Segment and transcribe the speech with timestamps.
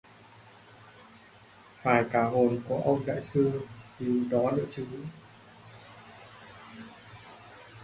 [1.81, 3.67] Phải cả hồn của ông đại sư
[3.99, 4.85] gì đó nữa chứ